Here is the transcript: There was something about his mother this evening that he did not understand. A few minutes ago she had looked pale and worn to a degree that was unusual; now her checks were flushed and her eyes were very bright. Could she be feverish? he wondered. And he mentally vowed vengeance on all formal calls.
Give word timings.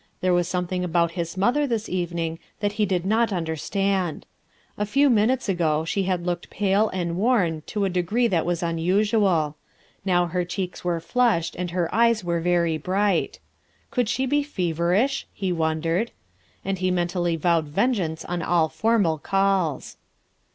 There 0.21 0.33
was 0.33 0.47
something 0.47 0.83
about 0.83 1.11
his 1.11 1.37
mother 1.37 1.67
this 1.67 1.87
evening 1.87 2.39
that 2.59 2.71
he 2.71 2.87
did 2.87 3.05
not 3.05 3.31
understand. 3.31 4.25
A 4.75 4.83
few 4.83 5.11
minutes 5.11 5.47
ago 5.47 5.85
she 5.85 6.05
had 6.05 6.25
looked 6.25 6.49
pale 6.49 6.89
and 6.89 7.17
worn 7.17 7.61
to 7.67 7.85
a 7.85 7.89
degree 7.89 8.25
that 8.25 8.43
was 8.43 8.63
unusual; 8.63 9.57
now 10.03 10.25
her 10.25 10.43
checks 10.43 10.83
were 10.83 10.99
flushed 10.99 11.55
and 11.55 11.69
her 11.69 11.87
eyes 11.93 12.23
were 12.23 12.41
very 12.41 12.79
bright. 12.79 13.37
Could 13.91 14.09
she 14.09 14.25
be 14.25 14.41
feverish? 14.41 15.27
he 15.35 15.51
wondered. 15.51 16.09
And 16.65 16.79
he 16.79 16.89
mentally 16.89 17.35
vowed 17.35 17.67
vengeance 17.67 18.25
on 18.25 18.41
all 18.41 18.69
formal 18.69 19.19
calls. 19.19 19.97